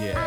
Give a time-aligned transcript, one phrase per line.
[0.00, 0.26] Yeah.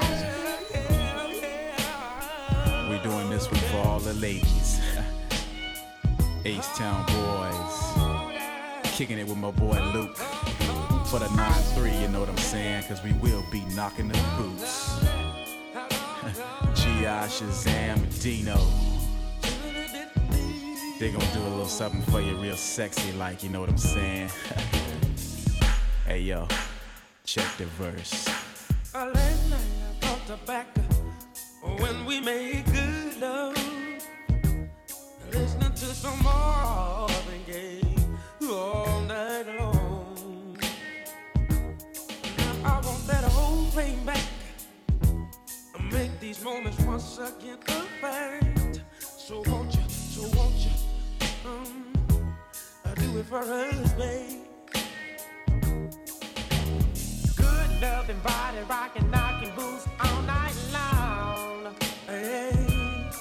[2.90, 4.80] We're doing this one for all the ladies.
[6.46, 8.92] H-Town boys.
[8.96, 10.16] Kicking it with my boy Luke.
[11.08, 12.84] For the 9-3, you know what I'm saying?
[12.88, 15.00] Cause we will be knocking the boots.
[16.76, 17.28] G.I.
[17.28, 18.58] Shazam Dino.
[20.98, 23.78] They gonna do a little something for you real sexy like, you know what I'm
[23.78, 24.30] saying?
[26.08, 26.48] hey yo,
[27.26, 28.30] check the verse.
[30.36, 30.82] Thought tobacco
[31.78, 33.56] when we made good love.
[35.32, 37.82] Listening to some Marvin Gaye
[38.42, 40.58] all night long.
[42.38, 44.26] Now I want that whole thing back.
[45.92, 47.60] Make these moments once again
[48.02, 48.82] fact.
[49.00, 50.72] So won't you, so won't you,
[51.46, 51.94] um,
[52.96, 54.45] do it for us, babe.
[57.82, 61.74] Loving body, rocking, knocking boots all night long.
[62.08, 63.12] Hey.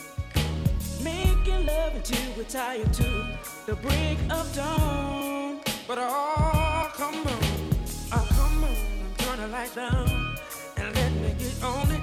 [1.02, 3.26] Making love until we're tired to
[3.66, 5.60] the break of dawn.
[5.86, 7.70] But oh, come on,
[8.12, 8.76] oh, come on,
[9.18, 10.36] turn the light down
[10.76, 12.02] and let me get on it.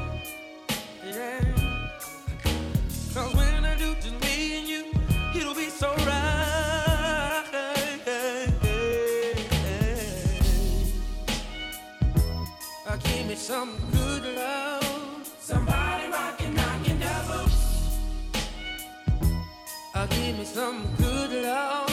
[1.05, 1.50] Yeah.
[13.51, 15.27] Some good love.
[15.39, 17.97] Somebody rockin', knockin' boots.
[19.93, 21.89] Uh, give me some good love.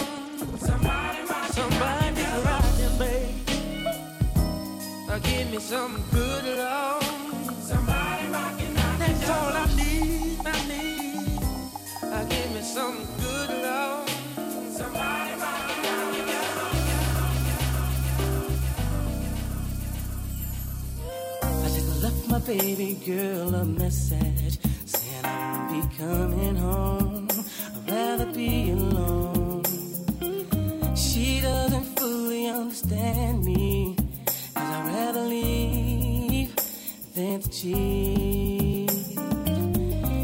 [0.60, 3.48] Somebody rockin', Somebody rockin', babe.
[5.10, 6.97] Uh, give me some good love.
[22.48, 27.28] Baby girl a message saying I'll be coming home.
[27.76, 29.64] I'd rather be alone.
[30.97, 33.97] She doesn't fully understand me,
[34.54, 36.56] cause I'd rather leave
[37.14, 38.91] than to cheat.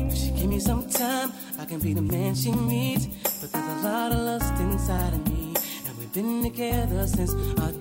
[0.09, 3.07] If she give me some time, I can be the man she needs.
[3.39, 5.55] But there's a lot of lust inside of me,
[5.87, 7.73] and we've been together since our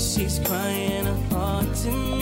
[0.00, 2.19] She's crying heart to me.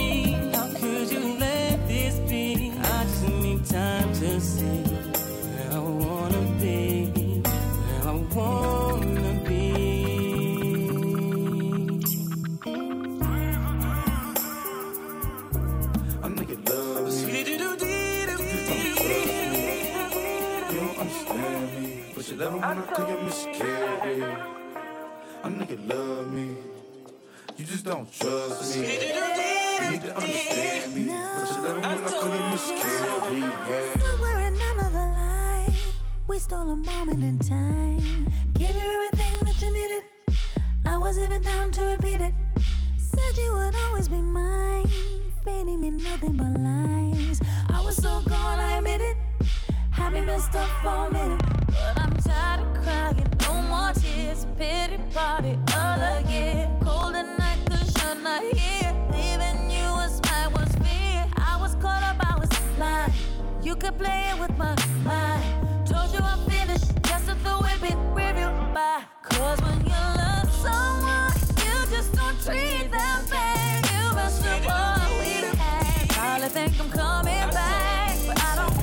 [63.98, 65.86] You could play it with my mind.
[65.86, 67.02] Told you I'm finished.
[67.02, 69.02] Just to throw it in review by.
[69.22, 71.32] Cause when you love someone,
[71.64, 73.84] you just don't treat them bad.
[73.90, 76.08] You up what we had.
[76.10, 78.76] Probably think I'm coming back, but I don't.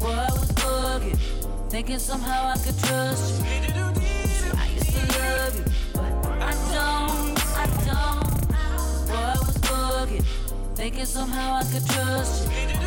[0.00, 1.18] Boy, I was bugging.
[1.70, 3.46] Thinking somehow I could trust you.
[4.56, 5.64] I used to love you,
[5.94, 8.48] but I don't, I don't.
[9.08, 10.24] Boy, I was bugging.
[10.76, 12.81] Thinking somehow I could trust you.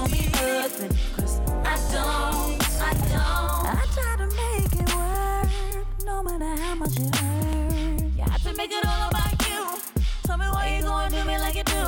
[0.00, 3.66] Don't mean nothing, cause I don't, I don't.
[3.68, 8.00] I try to make it work, no matter how much it hurt.
[8.16, 9.78] You have to make it all about you.
[10.22, 11.84] Tell me why you gonna do me like you do.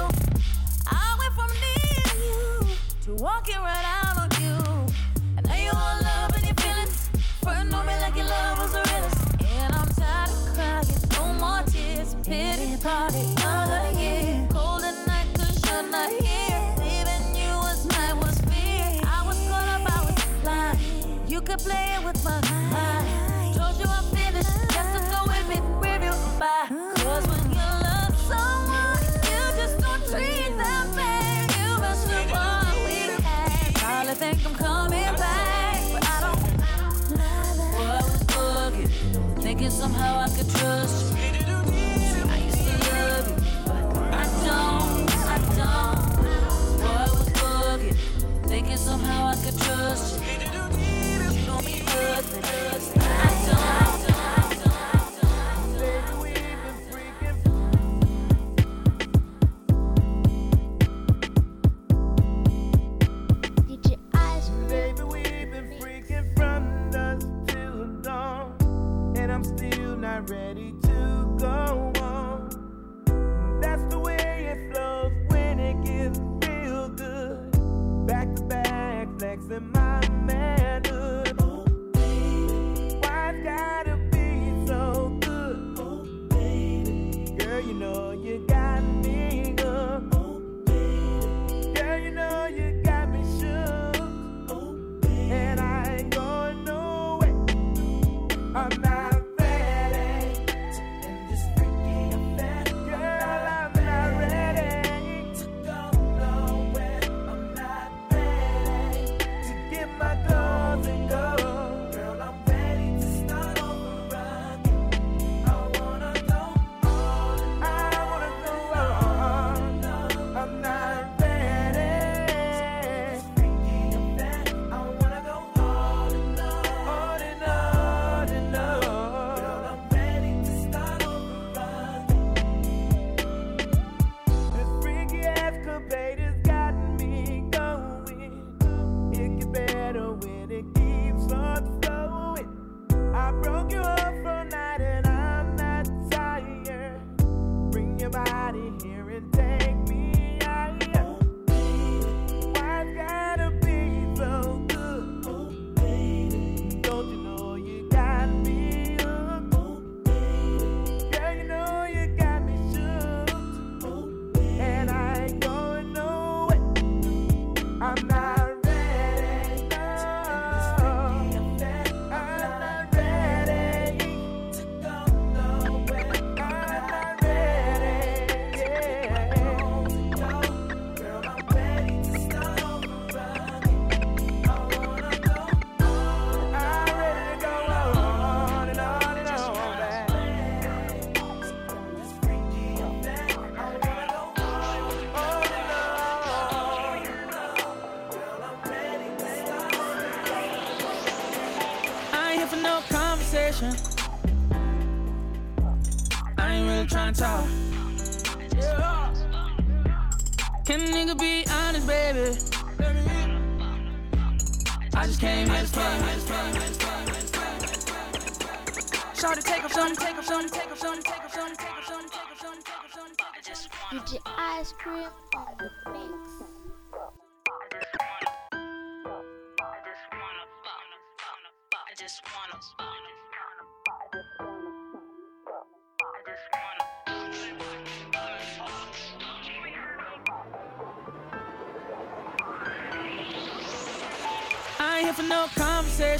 [0.90, 2.66] I went from needing you
[3.04, 4.58] to walking right out on you.
[5.38, 7.08] And now you all love and your feelings.
[7.46, 9.42] Me like your love was the realest.
[9.42, 12.14] And I'm tired of crying, no more tears.
[12.26, 13.31] Pity party,
[21.44, 22.40] could play it with my
[22.70, 23.56] mind.
[23.56, 26.68] Told you I'm finished, got to go and be real by.
[27.02, 31.50] Cause when you love someone, you just don't treat them bad.
[31.58, 33.74] You must have what we had.
[33.74, 36.42] Probably think I'm coming back, but I don't.
[37.58, 41.18] Boy, I was bugging, thinking somehow I could trust you.
[42.30, 43.36] I used to love you,
[43.66, 43.82] but
[44.14, 46.02] I don't, I don't.
[46.78, 47.96] Boy, I was bugging,
[48.46, 50.21] thinking somehow I could trust you.
[52.04, 53.81] I don't.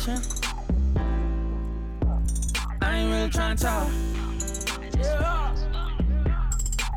[0.03, 0.23] Conversation.
[2.81, 3.89] I ain't really trying to talk.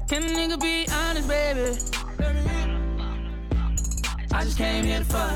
[0.07, 1.77] Can a nigga be honest, baby?
[4.31, 5.31] I just came here to fuck.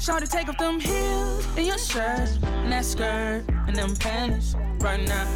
[0.00, 5.06] Shorty, take off them heels and your shirt and that skirt and them panties right
[5.06, 5.28] now.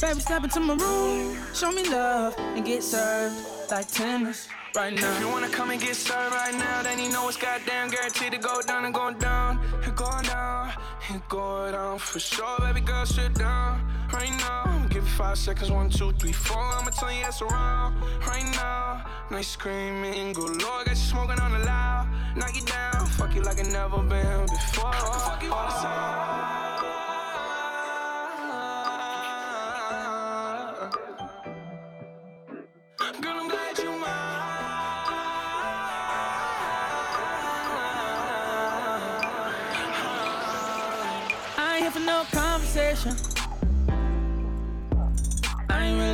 [0.00, 3.34] Baby, step into my room, show me love and get served
[3.70, 4.48] like tennis
[4.78, 5.10] right now.
[5.12, 8.32] If you wanna come and get started right now, then you know it's goddamn guaranteed
[8.32, 9.58] to go down and go down.
[9.86, 10.72] It going down,
[11.10, 12.56] it going down for sure.
[12.60, 13.72] Baby girl, sit down
[14.12, 14.86] right now.
[14.88, 16.62] Give you five seconds, one, two, three, four.
[16.76, 17.90] I'ma turn your ass around
[18.30, 19.04] right now.
[19.32, 22.06] Nice screaming, go Lord, got you smoking on the loud.
[22.36, 24.94] Knock you down, fuck you like it never been before.
[24.94, 26.27] I fuck you all the time.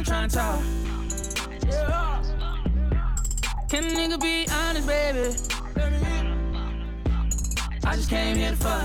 [0.04, 0.61] Trying to talk.
[3.70, 5.34] Can a nigga be honest, baby?
[7.84, 8.84] I just came here to fuck.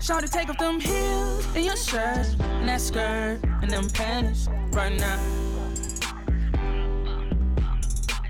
[0.00, 4.96] Shorty, take off them heels and your shirt and that skirt and them panties right
[4.96, 5.18] now.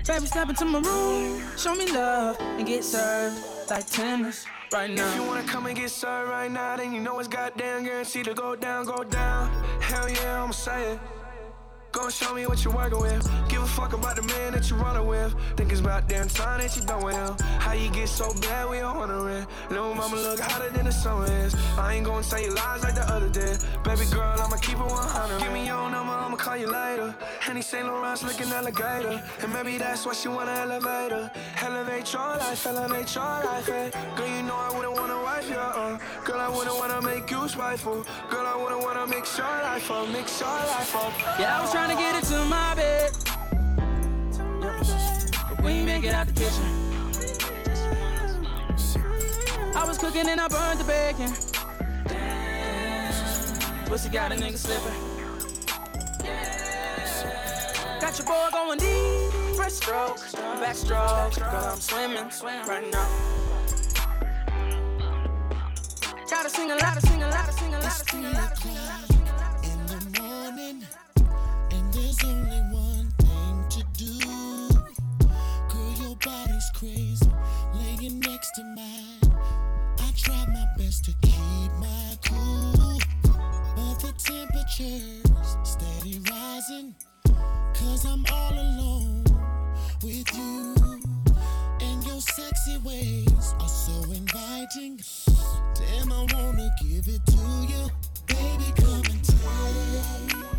[0.07, 3.37] Baby, step into my room, show me love, and get served
[3.69, 5.07] like tennis right now.
[5.09, 8.25] If you wanna come and get served right now, then you know it's goddamn guaranteed
[8.25, 9.49] to go down, go down.
[9.81, 10.99] Hell yeah, I'ma say it.
[11.95, 13.23] Go show me what you're working with.
[13.47, 15.33] Give a fuck about the man that you're running with.
[15.55, 17.37] Think it's about damn time that you done with him.
[17.57, 19.47] How you get so bad we all wondering.
[19.69, 21.55] Little mama look hotter than the sun is.
[21.77, 23.55] I ain't gonna tell you lies like the other day.
[23.85, 25.39] Baby girl, I'ma keep it 100.
[25.39, 27.15] Give me your number, I'ma call you later.
[27.39, 27.87] Henny St.
[27.87, 29.23] Laurent's looking alligator.
[29.41, 31.31] And maybe that's why she want an elevator.
[31.61, 33.67] Elevate your life, elevate your life.
[33.67, 33.91] Hey.
[34.17, 35.55] Girl, you know I wouldn't wanna wife you.
[35.55, 35.97] Uh.
[36.25, 38.05] Girl, I wouldn't wanna make you spiteful.
[38.29, 41.13] Girl, I wouldn't wanna mix your life up, mix your life up.
[41.39, 43.11] Yeah, I was trying to get it to my bed.
[45.63, 46.63] We ain't make it out the kitchen.
[49.75, 51.31] I was cooking and I burned the bacon.
[53.85, 54.93] Pussy got a nigga slipping.
[58.01, 59.57] Got your boy going deep.
[59.57, 60.17] First stroke,
[60.61, 61.39] backstroke.
[61.39, 63.07] Girl, I'm swimming, swimming right now.
[66.29, 69.04] Gotta sing a lot, sing a lot, sing a lot, sing a lot.
[76.85, 77.31] Crazy,
[77.73, 79.35] laying next to mine.
[79.99, 82.99] I try my best to keep my cool,
[83.75, 86.95] but the temperature's steady rising.
[87.73, 89.23] Cause I'm all alone
[90.03, 90.75] with you.
[91.81, 94.99] And your sexy ways are so inviting.
[95.75, 97.89] Damn, I wanna give it to you.
[98.27, 100.54] Baby, come and take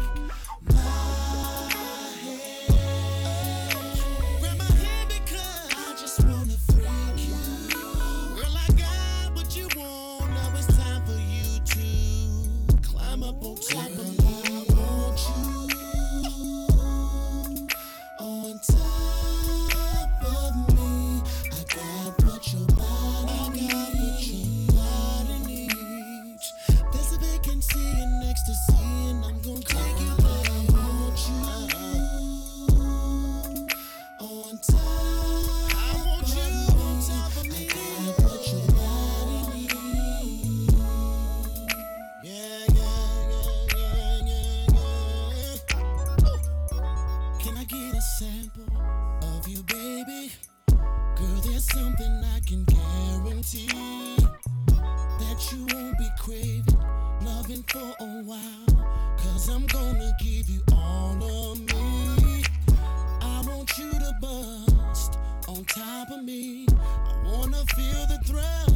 [68.27, 68.76] feel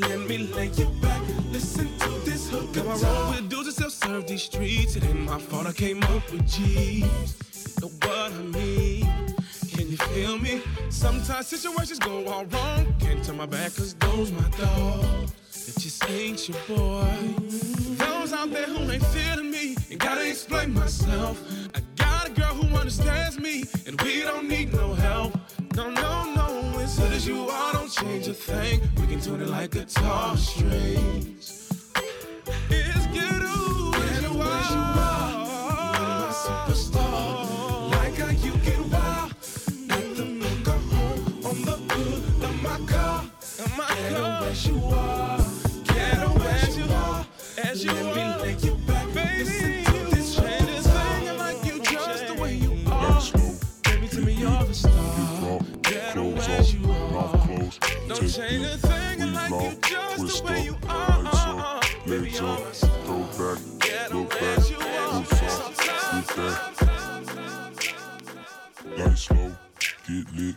[0.00, 1.20] Let me lay you back.
[1.50, 2.72] Listen to this hook.
[2.72, 4.96] Got my roll with dudes that self-serve these streets.
[4.96, 7.78] It ain't my fault I came up with G's.
[7.80, 9.06] Know what I mean?
[9.70, 10.62] Can you feel me?
[10.88, 12.94] Sometimes situations go all wrong.
[13.00, 15.32] Can't turn my back cause those my dogs.
[15.68, 17.34] It just ain't your boy.
[17.98, 19.76] Those out there who ain't feeling me.
[19.90, 21.38] Ain't gotta explain myself.
[21.74, 25.36] I got a girl who understands me, and we don't need no help.
[25.74, 26.80] No, no, no.
[26.80, 28.80] As good as you are, don't change a thing.
[29.00, 31.70] We can tune it like guitar strings.
[32.70, 34.62] It's good as you are.
[34.72, 37.90] You're my superstar.
[37.90, 39.32] Like how you get wild
[39.90, 43.24] at the mocha home on the hood of my car.
[43.88, 45.38] Ghetto as you are,
[45.84, 47.26] ghetto as you are,
[47.64, 48.31] as you Let
[60.22, 61.80] you just the way you are.
[62.06, 63.56] Baby, you're the star.
[63.80, 64.82] Ghetto as you are.
[68.96, 69.50] Lights low,
[70.06, 70.56] get lit,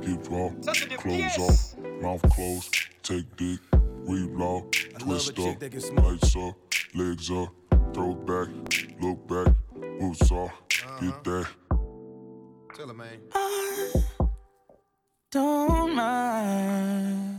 [0.00, 0.50] get raw,
[0.96, 6.54] clothes off, mouth closed, take dick, reload, twist up, lights up,
[6.94, 7.48] legs up,
[7.94, 8.48] throw back,
[9.00, 9.54] look back,
[10.00, 10.52] boots off,
[11.00, 11.46] get that.
[12.74, 13.20] Tell her, man.
[15.30, 17.35] Don't mind.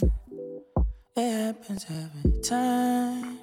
[1.19, 3.39] It happens every time.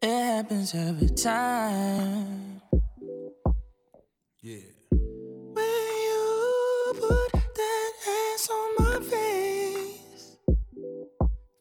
[0.00, 2.62] It happens every time.
[4.40, 4.60] Yeah.
[4.90, 5.64] When
[6.06, 10.38] you put that ass on my face,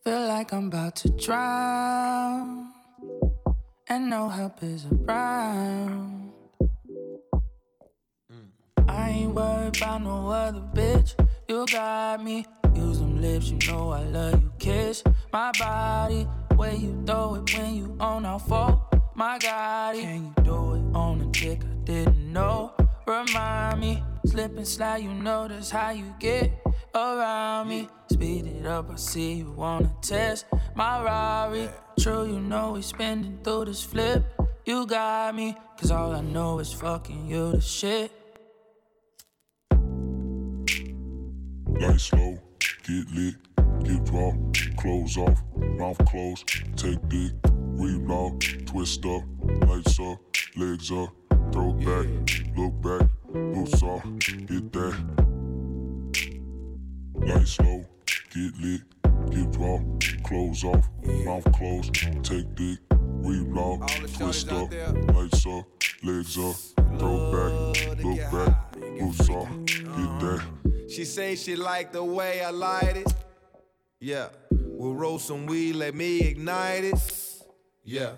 [0.05, 2.71] feel like I'm about to drown,
[3.89, 6.31] and no help is around.
[8.31, 8.87] Mm.
[8.87, 11.13] I ain't worried about no other bitch.
[11.49, 12.45] You got me.
[12.75, 14.51] Use them lips, you know I love you.
[14.59, 18.81] Kiss my body, way you throw it when you on our fault.
[19.15, 22.73] My God, can you do it on a dick I didn't know?
[23.05, 26.51] Remind me, slip and slide, you know that's how you get
[26.95, 27.89] around me.
[28.11, 31.69] Speed it up, I see you wanna test my Rari.
[31.99, 34.23] True, you know we spinning through this flip.
[34.65, 38.11] You got me, cause all I know is fucking you the shit.
[41.67, 42.37] Lights low,
[42.89, 43.35] get lit,
[43.83, 44.31] get raw,
[44.77, 49.21] clothes off, mouth closed, take dick, reload, twist up,
[49.67, 50.17] lights up,
[50.57, 51.09] legs up,
[51.51, 52.07] throw back,
[52.57, 54.03] look back, boots off,
[54.47, 54.95] get that.
[57.13, 57.85] Lights low,
[58.33, 58.81] get lit,
[59.29, 59.77] get raw,
[60.23, 60.89] clothes off,
[61.25, 64.73] mouth closed, take dick, reload, twist up,
[65.13, 65.65] lights up,
[66.01, 66.55] legs up,
[66.97, 68.68] throw back, look back,
[69.01, 70.43] off, get that.
[70.89, 73.13] She say she like the way I light it.
[73.99, 74.29] Yeah.
[74.51, 77.43] We'll roll some weed, let me ignite it.
[77.83, 78.13] Yeah.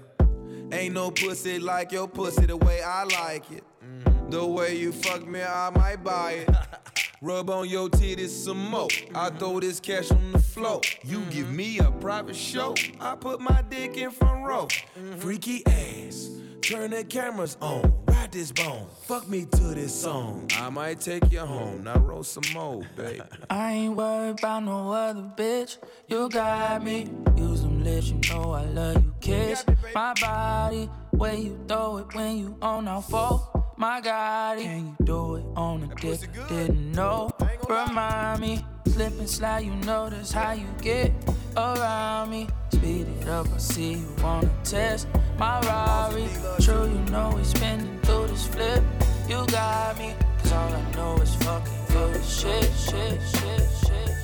[0.72, 3.64] Ain't no pussy like your pussy the way I like it.
[3.84, 4.32] Mm.
[4.32, 6.50] The way you fuck me, I might buy it.
[7.22, 8.88] Rub on your titties some more.
[9.14, 10.82] I throw this cash on the floor.
[11.04, 11.30] You mm-hmm.
[11.30, 12.74] give me a private show.
[13.00, 14.66] I put my dick in front row.
[14.66, 15.20] Mm-hmm.
[15.20, 16.30] Freaky ass.
[16.62, 17.94] Turn the cameras on.
[18.32, 18.88] This bone.
[19.02, 20.50] Fuck me to this song.
[20.56, 21.84] I might take you home.
[21.84, 23.20] Now roll some more, baby.
[23.50, 25.78] I ain't worried about no other bitch.
[26.08, 27.10] You got me.
[27.36, 29.14] Use them lips, you know I love you.
[29.20, 33.50] Kiss my body, way you throw it when you on our fault.
[33.76, 37.32] My God, can you do it on a dick didn't know?
[37.68, 41.12] Remind me, slip and slide, you know that's how you get
[41.58, 42.48] around me.
[42.72, 46.28] Speed it up, I see you wanna test my Rari.
[46.60, 48.84] True, you know we spinning through this flip.
[49.28, 54.21] You got me, cause all I know is fucking the Shit, shit, shit, shit.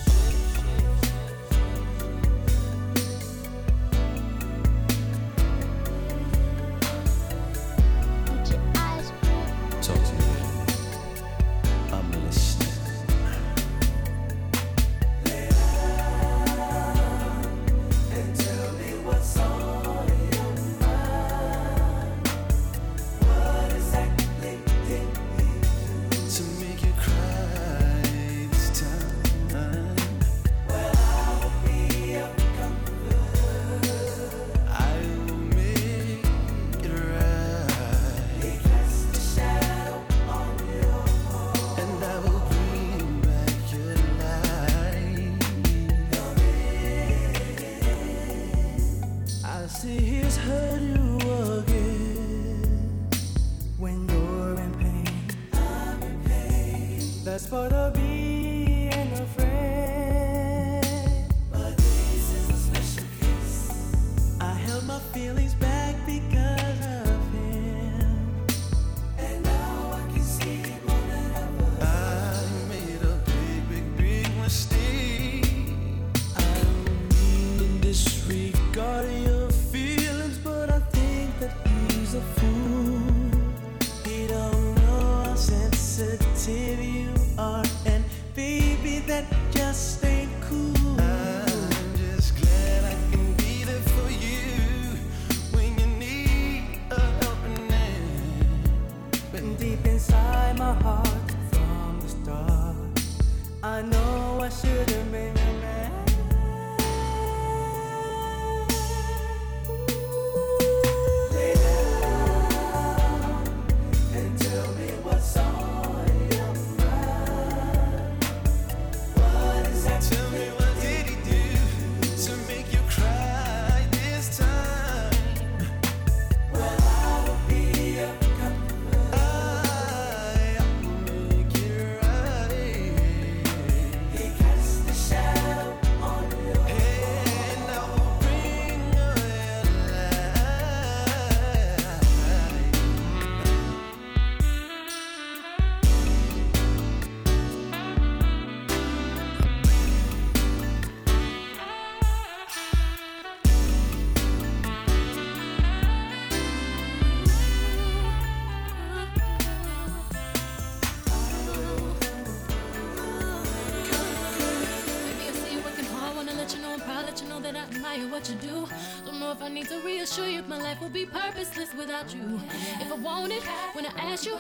[171.98, 172.40] without you.
[172.80, 174.38] If I want it, when I ask you,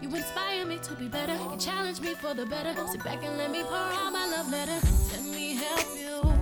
[0.00, 1.34] you inspire me to be better.
[1.34, 2.74] You challenge me for the better.
[2.88, 4.78] Sit back and let me pour out my love letter.
[5.12, 6.32] Let me help you.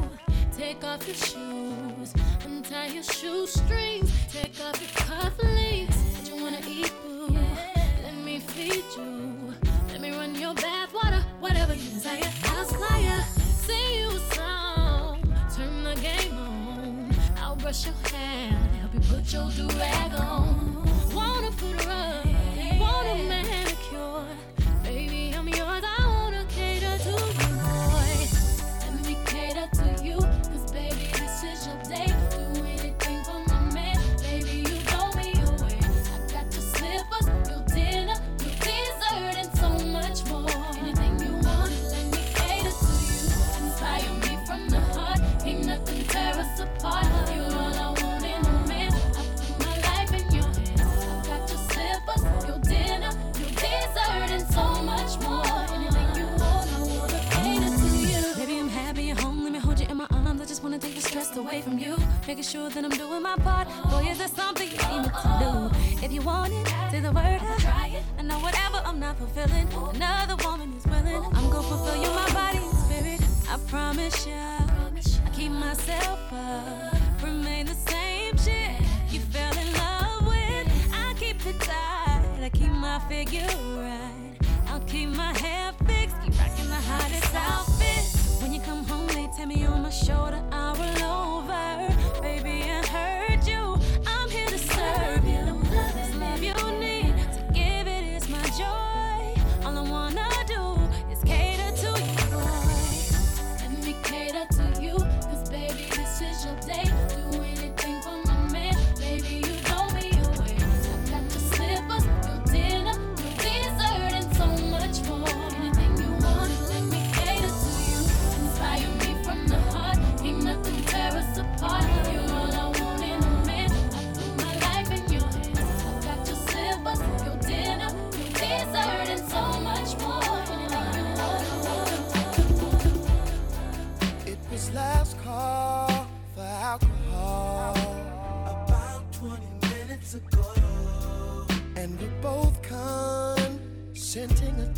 [0.56, 2.12] Take off your shoes,
[2.44, 5.96] untie your shoestrings, take off your cufflinks.
[6.14, 7.38] What you wanna eat, food?
[8.02, 9.54] Let me feed you.
[9.92, 12.30] Let me run your bath water, whatever you desire.
[12.46, 13.22] I'll supply ya.
[13.66, 15.22] Sing you a song,
[15.54, 17.14] turn the game on.
[17.40, 17.94] I'll brush your
[19.18, 20.77] put your do rag on.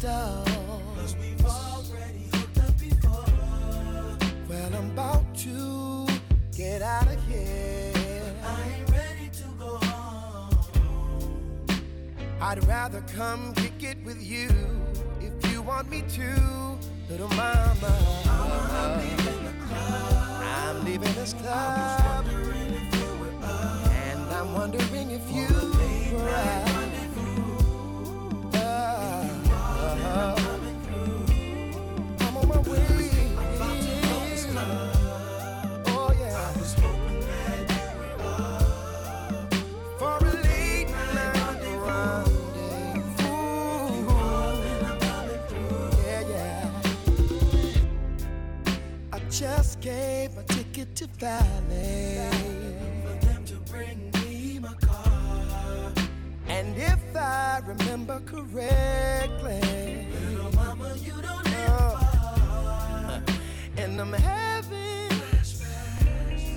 [0.01, 3.27] Cause we've already hooked up before.
[4.49, 6.07] Well, I'm about to
[6.57, 7.93] get out of here.
[8.43, 10.57] I ain't ready to go home.
[12.41, 14.49] I'd rather come kick it with you
[15.21, 16.79] if you want me to,
[17.11, 18.23] little mama.
[18.25, 20.43] I'm leaving the club.
[20.43, 22.25] I'm leaving this club.
[22.25, 25.47] And I'm wondering if you
[26.17, 26.70] were.
[50.81, 52.19] ticket to Valley
[53.05, 55.93] for them to bring me my car.
[56.49, 61.99] And if I remember correctly, little mama, you don't live oh.
[62.01, 63.23] far.
[63.77, 66.55] And I'm having flashbacks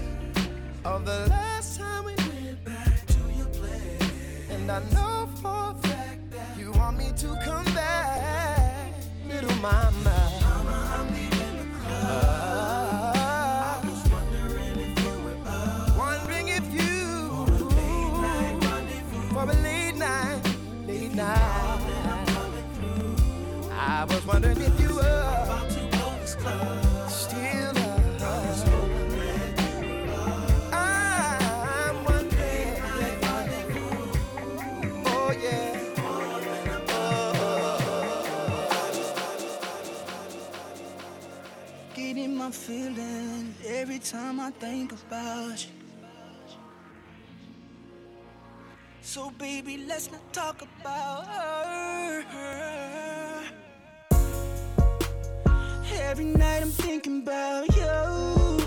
[0.86, 4.12] of the last time we went back to your place.
[4.50, 8.94] And I know for a fact that you want me to come back,
[9.28, 10.23] little mama.
[24.26, 25.60] Wondering if you were
[27.10, 27.74] still
[30.72, 32.82] I'm wondering.
[35.06, 35.80] Oh yeah.
[41.96, 45.72] Getting my feeling every time I think about you.
[49.02, 51.93] So baby, let's not talk about her.
[56.14, 58.64] Every night I'm thinking about you.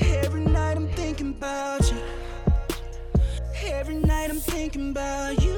[0.00, 1.98] Every night I'm thinking about you.
[3.66, 5.55] Every night I'm thinking about you.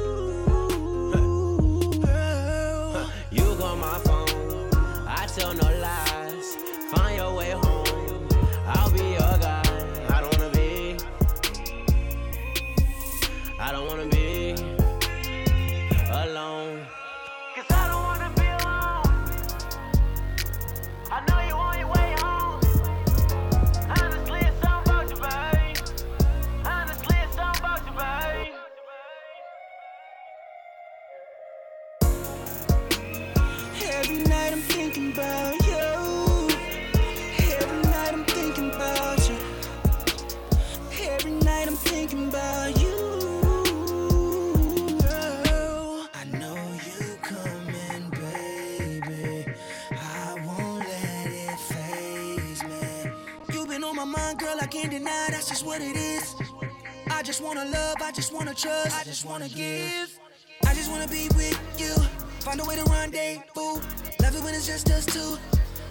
[57.29, 60.19] Just wanna love, I just wanna trust, I just wanna give.
[60.67, 61.95] I just wanna be with you.
[62.41, 63.83] Find a way to rendezvous.
[64.23, 65.37] Love it when it's just us two.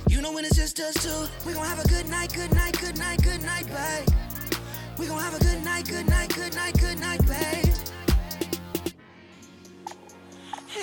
[0.10, 1.30] You know when it's just us two.
[1.45, 4.08] We gon' have a good night, good night, good night, good night, babe.
[4.97, 7.76] We gon' have a good night, good night, good night, good night, babe.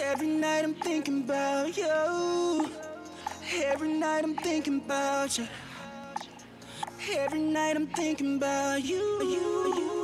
[0.04, 2.70] Every night I'm thinking about you.
[3.56, 5.48] Every night I'm thinking about you.
[7.12, 9.00] Every night I'm thinking about you.
[9.00, 10.03] you, you, you.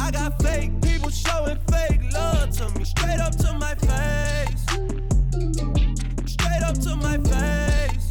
[0.00, 2.84] I got fake people showing fake love to me.
[2.84, 4.64] Straight up to my face.
[6.26, 8.08] Straight up to my face.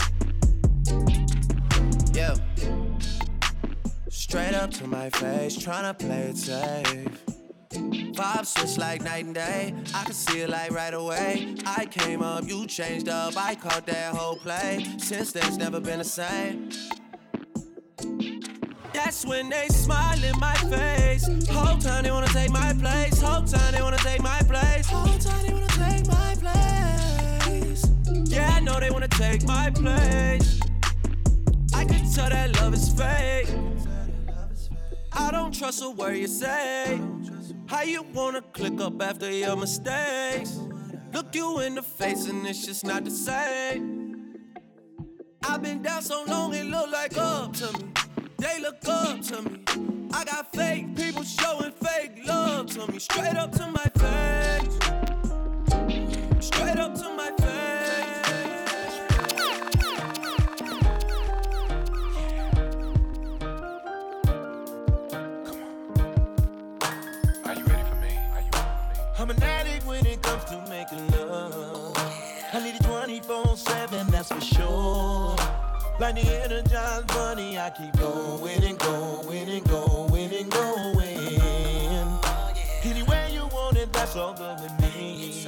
[2.13, 2.35] Yeah.
[4.09, 7.25] Straight up to my face, tryna play it safe.
[7.71, 9.73] Vibes switch like night and day.
[9.95, 11.55] I can see it like right away.
[11.65, 13.37] I came up, you changed up.
[13.37, 14.85] I caught that whole play.
[14.97, 16.69] Since then, it's never been the same.
[19.03, 21.25] That's when they smile in my face.
[21.49, 23.21] Whole time they wanna take my place.
[23.21, 24.87] Whole time they wanna take my place.
[24.87, 27.85] Whole time they wanna take my place.
[28.25, 30.59] Yeah, I know they wanna take my place.
[31.73, 33.47] I can tell that love is fake.
[35.13, 37.01] I don't trust a word you say.
[37.67, 40.59] How you wanna click up after your mistakes?
[41.13, 44.35] Look you in the face and it's just not the same.
[45.41, 47.98] I've been down so long it look like up to me.
[48.39, 49.59] They look up to me.
[50.13, 52.97] I got fake people showing fake love to me.
[52.97, 54.79] Straight up to my face.
[56.39, 57.38] Straight up to my face.
[75.99, 81.17] Like the Energizer bunny, I keep going and going and going and going.
[82.85, 85.38] Anywhere you want it, that's all good with me.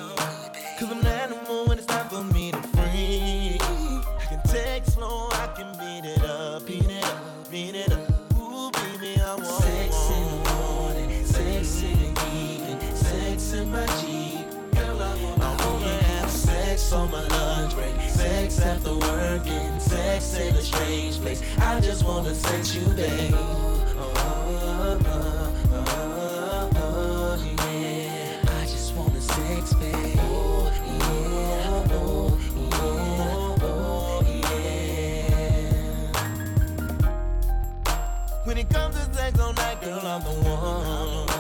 [21.72, 23.34] I just wanna sex you, babe.
[23.34, 25.00] Oh, oh,
[26.76, 28.42] oh, yeah.
[28.46, 29.96] I just wanna sex, babe.
[29.96, 31.94] Yeah, oh, yeah,
[33.64, 36.12] oh, yeah.
[38.44, 41.31] When it comes to sex all night, girl, I'm the one.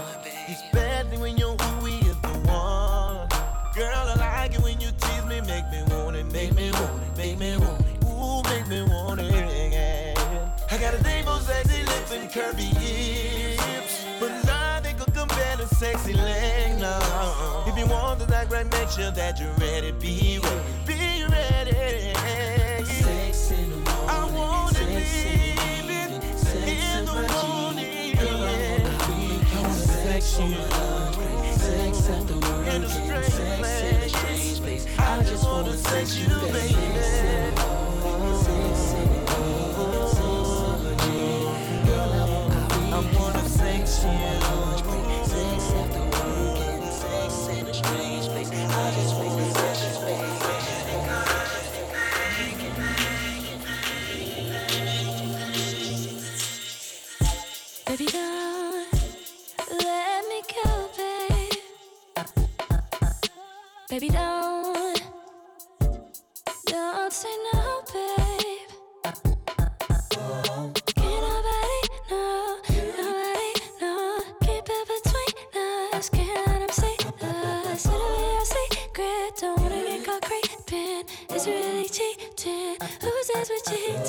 [12.31, 14.05] Curvy hips.
[14.19, 17.65] But nothing could compare to sexy legs, no.
[17.67, 22.13] If you want to act right, make sure that you're ready, be ready, be ready.
[22.85, 28.15] Sex in the morning, I want it, sex in the evening, sex in the morning.
[28.15, 29.21] Girl, I wanna be,
[29.51, 34.85] I wanna sex on my lunch sex after working, sex in a strange place.
[34.97, 37.60] I just wanna sex you, baby.
[57.85, 58.87] Baby, don't,
[59.83, 60.97] let me cope
[63.89, 65.01] Baby don't
[67.13, 68.40] say no, babe.
[83.71, 83.95] magic.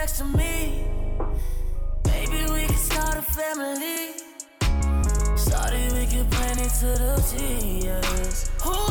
[0.00, 0.86] next to me.
[2.06, 3.98] Maybe we can start a family.
[5.36, 8.89] Sorry, we can plan it to the G, yeah.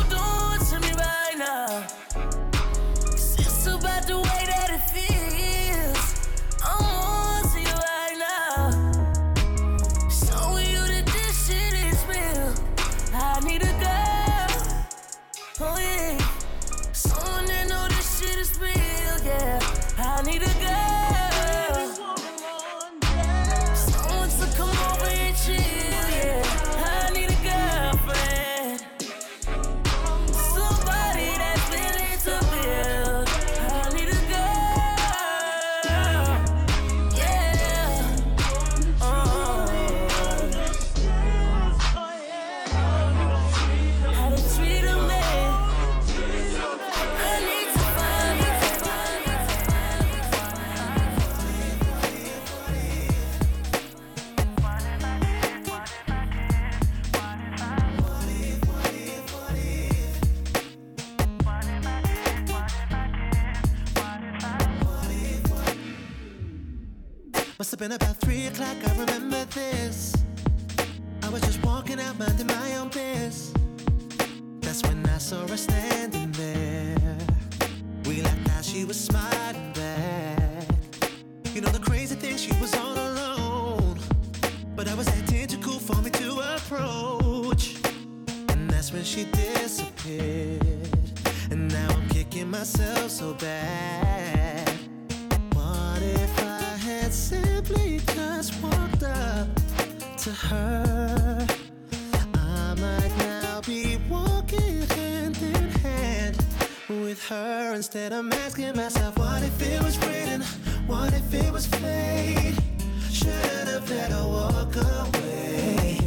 [92.60, 94.70] Myself so bad.
[95.54, 99.48] What if I had simply just walked up
[100.18, 101.48] to her?
[102.34, 106.36] I might now be walking hand in hand
[106.90, 108.12] with her instead.
[108.12, 110.42] I'm asking myself, what if it was written?
[110.86, 112.56] What if it was fate?
[113.10, 115.98] Shouldn't have let her walk away.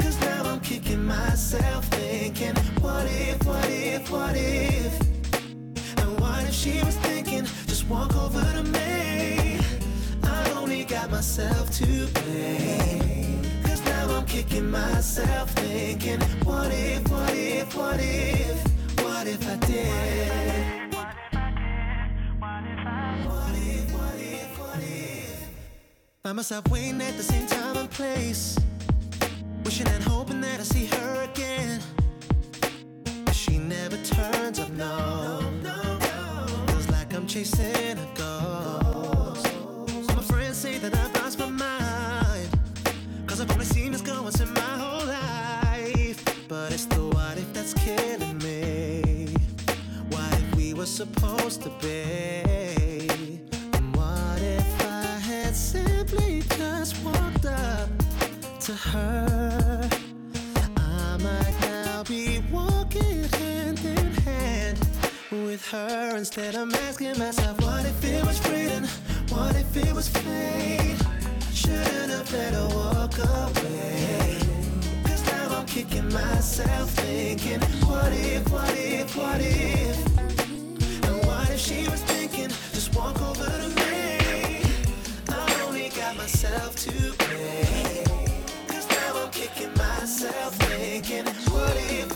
[0.00, 5.15] Cause now I'm kicking myself thinking, what if, what if, what if?
[6.66, 9.60] What if she was thinking, just walk over to me?
[10.24, 13.40] I only got myself to blame.
[13.62, 18.64] Cause now I'm kicking myself thinking, what if, what if, what if,
[18.98, 20.92] what if I did?
[20.92, 21.14] What
[23.54, 25.48] if, what if, what if?
[26.24, 28.58] Find myself waiting at the same time and place.
[29.64, 30.25] Wishing and hoping
[37.36, 39.46] chasing a ghost.
[40.16, 42.48] My friends say that I've lost my mind.
[43.26, 46.18] Cause I've only seen this girl once in my whole life.
[46.48, 49.34] But it's the what if that's killing me.
[50.08, 52.45] What if we were supposed to be?
[65.66, 66.16] Her.
[66.16, 68.84] Instead, I'm asking myself, what if it was written?
[69.30, 70.96] What if it was fate?
[71.52, 74.38] Shouldn't have let her walk away.
[75.04, 80.06] Cause now I'm kicking myself thinking, what if, what if, what if?
[81.06, 84.62] And what if she was thinking, just walk over to me?
[85.28, 88.04] I only got myself to blame.
[88.68, 92.15] Cause now I'm kicking myself thinking, what if,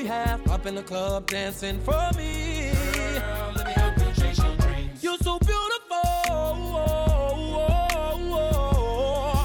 [0.00, 2.70] we have up in the club dancing for me.
[3.12, 5.02] Girl, let me help you chase your dreams.
[5.02, 5.96] You're so beautiful.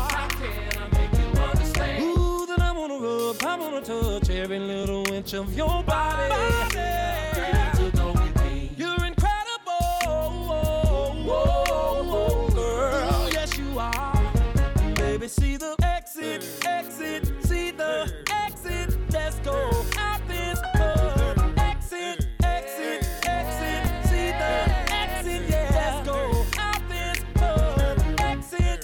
[0.09, 2.03] How can I make you understand?
[2.03, 6.29] Ooh, I wanna rub, I wanna touch every little inch of your body.
[6.29, 6.94] body.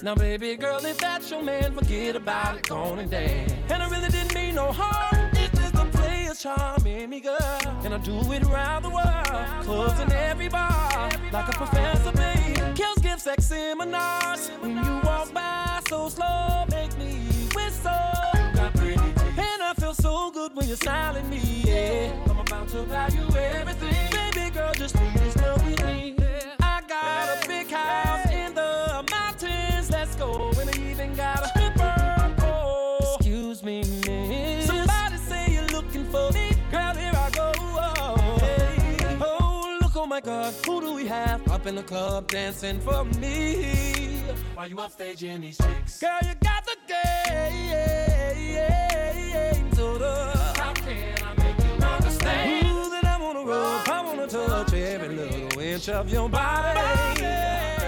[0.04, 3.54] Now, baby girl, if that's your man, forget about it, go on and dance.
[3.70, 5.30] And I really didn't mean no harm.
[5.34, 7.38] It's just a play a charm in me, girl.
[7.84, 12.76] And I do it around the world, clubs and every bar, like a professor, babe.
[12.76, 14.50] Kills give sex seminars.
[14.60, 17.20] When you walk by so slow, make me
[17.54, 17.92] whistle.
[19.38, 22.12] And I feel so good when you're smiling me, yeah.
[22.28, 24.34] I'm about to buy you everything.
[24.34, 26.16] Baby girl, just please love me.
[26.60, 28.11] I got a big house.
[41.72, 44.26] in the club dancing for me.
[44.56, 46.02] While you up stage in these chicks.
[46.02, 47.32] Girl, you got the game
[49.72, 50.32] total.
[50.58, 52.68] How can I make you understand?
[52.68, 57.81] Ooh, that I wanna rub, I wanna touch every little inch of your body.